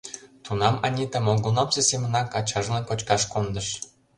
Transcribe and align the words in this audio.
Тунам 0.45 0.75
Анита 0.85 1.19
молгунамсе 1.25 1.81
семынак 1.89 2.27
ачажлан 2.39 2.83
кочкаш 2.89 3.23
кондыш. 3.31 3.67